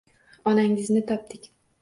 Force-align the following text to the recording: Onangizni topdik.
Onangizni 0.51 1.05
topdik. 1.13 1.49